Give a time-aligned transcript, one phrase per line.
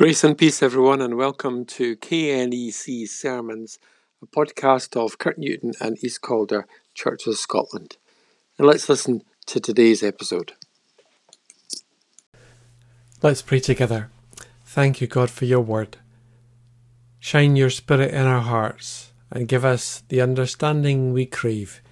[0.00, 3.78] Grace and peace, everyone, and welcome to KNEC Sermons,
[4.22, 7.98] a podcast of Kirknewton and East Calder Church of Scotland.
[8.56, 10.54] And let's listen to today's episode.
[13.20, 14.08] Let's pray together.
[14.64, 15.98] Thank you, God, for your word.
[17.18, 21.82] Shine your spirit in our hearts and give us the understanding we crave.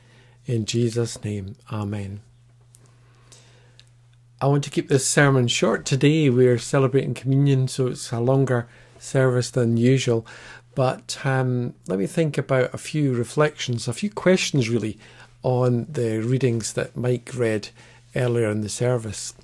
[0.47, 2.23] In Jesus' name, Amen.
[4.41, 6.30] I want to keep this sermon short today.
[6.30, 8.69] We're celebrating communion, so it's a longer
[9.01, 10.24] service than usual.
[10.77, 14.97] But um, let me think about a few reflections, a few questions really,
[15.42, 17.70] on the readings that Mike read
[18.14, 19.34] earlier in the service.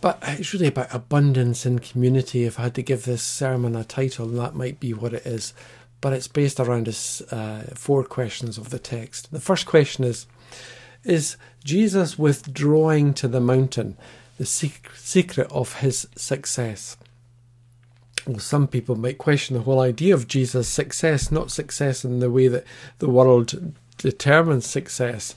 [0.00, 2.44] But it's really about abundance in community.
[2.44, 5.52] If I had to give this sermon a title, that might be what it is.
[6.00, 9.32] But it's based around uh, four questions of the text.
[9.32, 10.26] The first question is
[11.04, 13.96] is Jesus withdrawing to the mountain
[14.38, 16.96] the secret of his success?
[18.26, 22.30] Well, some people might question the whole idea of Jesus' success, not success in the
[22.30, 22.64] way that
[22.98, 25.34] the world determines success,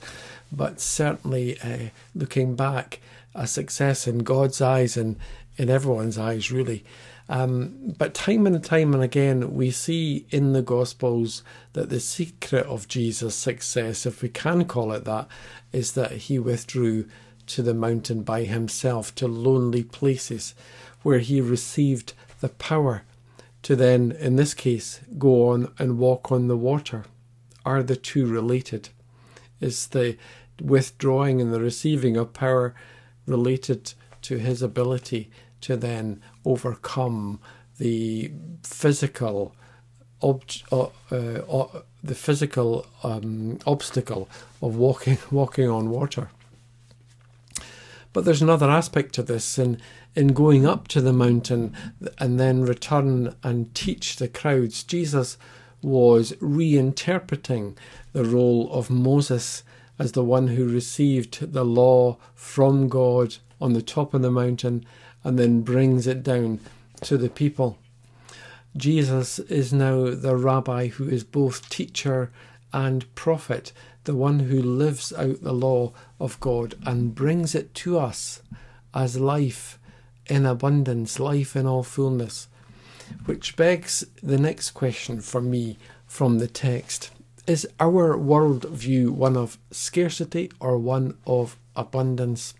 [0.50, 3.00] but certainly uh, looking back,
[3.34, 5.16] a success in God's eyes and
[5.58, 6.84] in everyone's eyes, really.
[7.28, 11.42] Um, but time and time and again, we see in the Gospels
[11.74, 15.28] that the secret of Jesus' success, if we can call it that,
[15.70, 17.06] is that he withdrew
[17.48, 20.54] to the mountain by himself to lonely places
[21.02, 23.02] where he received the power
[23.62, 27.04] to then, in this case, go on and walk on the water.
[27.64, 28.88] Are the two related?
[29.60, 30.16] Is the
[30.60, 32.74] withdrawing and the receiving of power
[33.26, 35.30] related to his ability
[35.62, 37.40] to then overcome
[37.78, 38.30] the
[38.62, 39.54] physical
[40.20, 44.28] uh, uh, the physical um, obstacle
[44.60, 46.28] of walking walking on water.
[48.12, 49.80] But there's another aspect to this in
[50.16, 51.74] in going up to the mountain
[52.18, 54.82] and then return and teach the crowds.
[54.82, 55.38] Jesus
[55.82, 57.76] was reinterpreting
[58.12, 59.62] the role of Moses
[59.98, 64.84] as the one who received the law from God on the top of the mountain
[65.24, 66.60] and then brings it down
[67.02, 67.78] to the people.
[68.76, 72.30] Jesus is now the rabbi who is both teacher
[72.72, 73.72] and prophet,
[74.04, 78.42] the one who lives out the law of God and brings it to us
[78.94, 79.78] as life
[80.26, 82.48] in abundance, life in all fullness.
[83.24, 87.10] Which begs the next question for me from the text
[87.46, 92.52] Is our world view one of scarcity or one of abundance?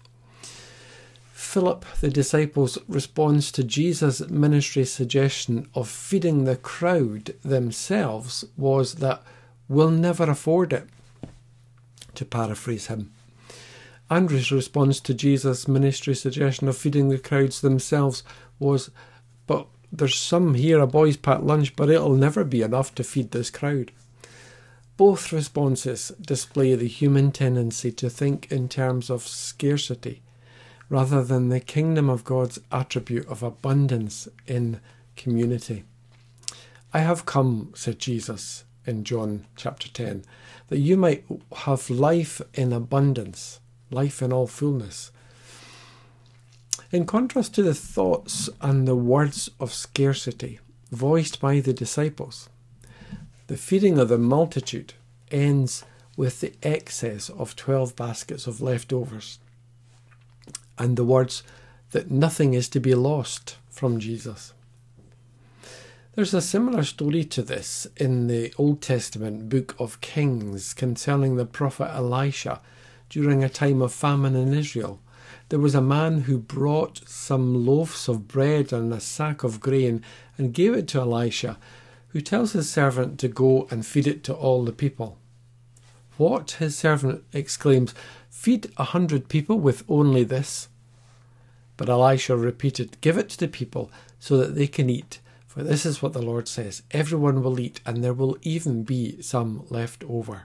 [1.49, 9.23] Philip, the disciple's response to Jesus' ministry suggestion of feeding the crowd themselves was that
[9.67, 10.87] we'll never afford it,
[12.17, 13.13] to paraphrase him.
[14.11, 18.23] Andrew's response to Jesus' ministry suggestion of feeding the crowds themselves
[18.59, 18.91] was,
[19.47, 23.31] But there's some here, a boys' packed lunch, but it'll never be enough to feed
[23.31, 23.91] this crowd.
[24.99, 30.21] Both responses display the human tendency to think in terms of scarcity
[30.89, 34.81] rather than the kingdom of God's attribute of abundance in
[35.17, 35.85] community.
[36.93, 40.25] I have come, said Jesus in John chapter 10,
[40.69, 41.25] that you might
[41.57, 43.61] have life in abundance,
[43.91, 45.13] life in all fullness.
[46.91, 50.59] In contrast to the thoughts and the words of scarcity
[50.91, 52.49] voiced by the disciples,
[53.49, 54.95] the feeding of the multitude
[55.31, 55.85] ends
[56.17, 59.39] with the excess of 12 baskets of leftovers
[60.79, 61.43] and the words
[61.91, 64.53] that nothing is to be lost from Jesus.
[66.15, 71.47] There's a similar story to this in the Old Testament book of Kings concerning the
[71.47, 72.61] prophet Elisha
[73.09, 75.01] during a time of famine in Israel.
[75.49, 80.03] There was a man who brought some loaves of bread and a sack of grain
[80.37, 81.57] and gave it to Elisha,
[82.09, 85.18] who tells his servant to go and feed it to all the people.
[86.19, 86.51] What?
[86.53, 87.95] his servant exclaims.
[88.29, 90.69] Feed a hundred people with only this?
[91.77, 95.21] But Elisha repeated, Give it to the people so that they can eat.
[95.47, 99.23] For this is what the Lord says Everyone will eat, and there will even be
[99.23, 100.43] some left over.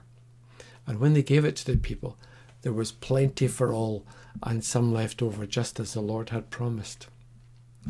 [0.86, 2.16] And when they gave it to the people,
[2.62, 4.06] there was plenty for all,
[4.42, 7.08] and some left over, just as the Lord had promised.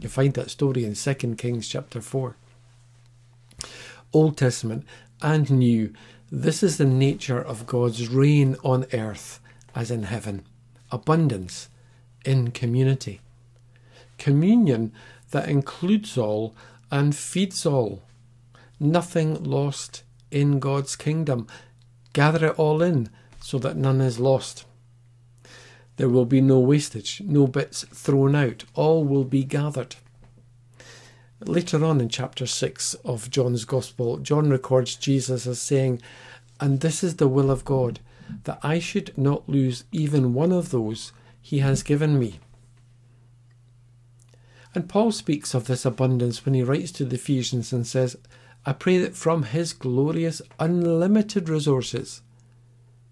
[0.00, 2.36] You find that story in 2 Kings chapter 4.
[4.12, 4.84] Old Testament
[5.20, 5.92] and New,
[6.42, 9.40] this is the nature of God's reign on earth
[9.74, 10.44] as in heaven
[10.90, 11.68] abundance
[12.24, 13.20] in community
[14.18, 14.92] communion
[15.30, 16.54] that includes all
[16.90, 18.02] and feeds all.
[18.78, 21.46] Nothing lost in God's kingdom.
[22.12, 23.10] Gather it all in
[23.40, 24.64] so that none is lost.
[25.96, 28.64] There will be no wastage, no bits thrown out.
[28.74, 29.96] All will be gathered.
[31.40, 36.00] Later on in chapter 6 of John's Gospel, John records Jesus as saying,
[36.60, 38.00] And this is the will of God,
[38.44, 42.38] that I should not lose even one of those he has given me.
[44.74, 48.16] And Paul speaks of this abundance when he writes to the Ephesians and says,
[48.64, 52.22] I pray that from his glorious, unlimited resources,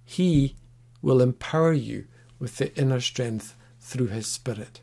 [0.05, 0.57] he
[1.03, 2.07] will empower you
[2.39, 4.81] with the inner strength through his Spirit.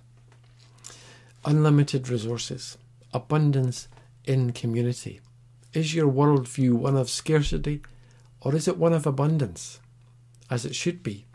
[1.45, 2.77] Unlimited resources
[3.13, 3.88] abundance
[4.25, 5.19] in community?
[5.73, 7.81] Is your worldview one of scarcity
[8.41, 9.79] or is it one of abundance,
[10.50, 11.25] as it should be?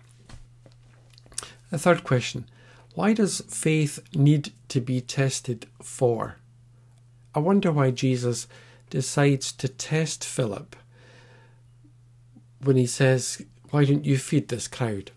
[1.71, 2.47] A third question
[2.95, 6.37] Why does faith need to be tested for?
[7.35, 8.47] I wonder why Jesus
[8.91, 10.77] decides to test Philip
[12.63, 15.11] when he says, Why don't you feed this crowd?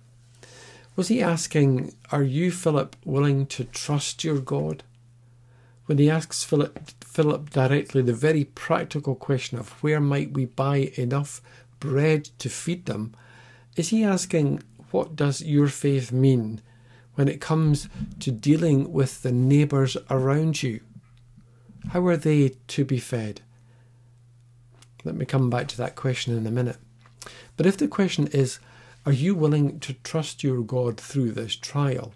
[0.95, 4.83] Was he asking, Are you, Philip, willing to trust your God?
[5.87, 10.91] When he asks Philip, Philip directly the very practical question of where might we buy
[10.95, 11.41] enough
[11.79, 13.15] bread to feed them,
[13.77, 14.61] is he asking,
[14.91, 16.61] What does your faith mean
[17.15, 17.87] when it comes
[18.19, 20.81] to dealing with the neighbours around you?
[21.89, 23.41] How are they to be fed?
[25.05, 26.77] Let me come back to that question in a minute.
[27.55, 28.59] But if the question is,
[29.05, 32.13] Are you willing to trust your God through this trial?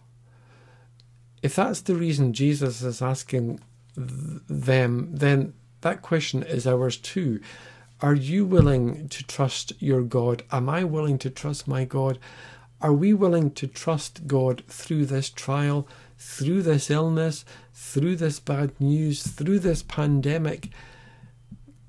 [1.42, 3.60] If that's the reason Jesus is asking
[3.96, 7.42] them, then that question is ours too.
[8.02, 10.44] Are you willing to trust your God?
[10.52, 12.20] Am I willing to trust my God?
[12.82, 18.80] Are we willing to trust God through this trial, through this illness, through this bad
[18.80, 20.70] news, through this pandemic?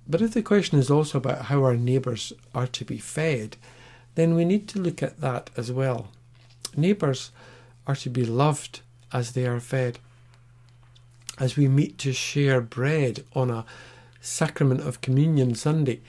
[0.06, 3.56] But if the question is also about how our neighbours are to be fed,
[4.14, 6.08] then we need to look at that as well.
[6.76, 7.30] Neighbours
[7.86, 8.80] are to be loved
[9.12, 9.98] as they are fed.
[11.38, 13.64] As we meet to share bread on a
[14.20, 16.00] sacrament of communion Sunday,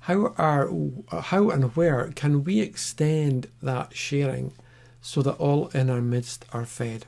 [0.00, 0.70] how are
[1.10, 4.52] how and where can we extend that sharing
[5.00, 7.06] so that all in our midst are fed?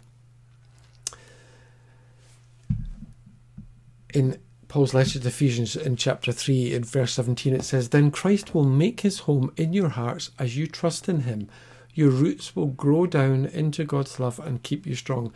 [4.13, 4.39] In
[4.69, 8.65] Paul's letter to Ephesians in chapter 3 in verse 17 it says then Christ will
[8.65, 11.49] make his home in your hearts as you trust in him
[11.99, 15.33] your roots will grow down into God's love and keep you strong.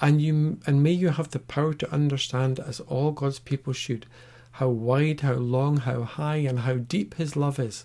[0.00, 4.06] And you and may you have the power to understand, as all God's people should,
[4.50, 7.84] how wide, how long, how high, and how deep his love is.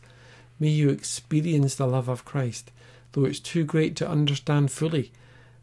[0.60, 2.72] May you experience the love of Christ,
[3.12, 5.12] though it's too great to understand fully.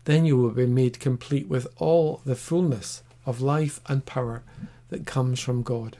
[0.04, 4.44] Then you will be made complete with all the fullness of life and power
[4.90, 5.96] that comes from God.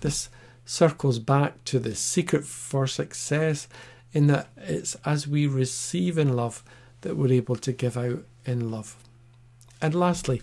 [0.00, 0.30] This
[0.64, 3.68] circles back to the secret for success
[4.12, 6.62] in that it's as we receive in love
[7.02, 8.96] that we're able to give out in love.
[9.80, 10.42] And lastly,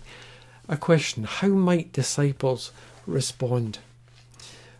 [0.68, 2.72] a question How might disciples
[3.06, 3.78] respond?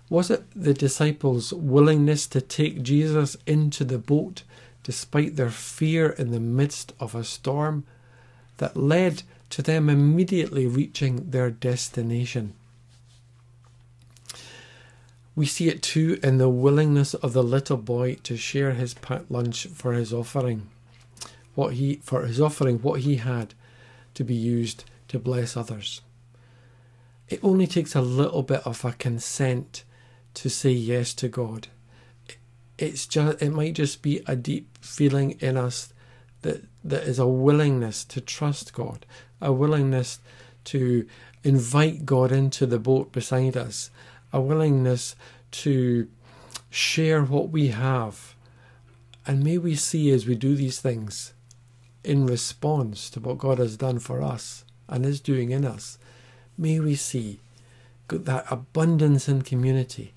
[0.09, 4.43] Was it the disciples' willingness to take Jesus into the boat
[4.85, 7.85] despite their fear in the midst of a storm
[8.59, 12.55] that led to them immediately reaching their destination?
[15.37, 19.31] We see it too in the willingness of the little boy to share his packed
[19.31, 20.70] lunch for his offering.
[21.55, 23.55] What he for his offering what he had
[24.15, 26.01] to be used to bless others.
[27.29, 29.84] It only takes a little bit of a consent
[30.34, 31.69] to say yes to God.
[32.79, 35.93] It's just it might just be a deep feeling in us
[36.43, 39.05] that that is a willingness to trust God,
[39.41, 40.20] a willingness
[40.65, 41.06] to
[41.44, 43.91] invite God into the boat beside us,
[44.32, 45.17] a willingness
[45.63, 46.08] to
[46.70, 48.34] share what we have.
[49.27, 51.32] And may we see as we do these things
[52.05, 55.98] in response to what God has done for us and is doing in us,
[56.56, 57.41] may we see
[58.08, 60.15] that abundance in community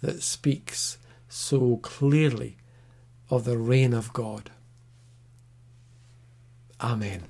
[0.00, 0.98] that speaks
[1.28, 2.56] so clearly
[3.28, 4.50] of the reign of God.
[6.80, 7.24] Amen.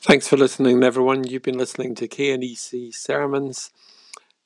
[0.00, 1.26] Thanks for listening, everyone.
[1.26, 3.72] You've been listening to KNEC Sermons.